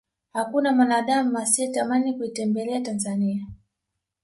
hakuna 0.33 0.71
mwanadamu 0.73 1.37
asiyetamani 1.37 2.13
kuitembelea 2.13 2.81
tanzania 2.81 3.47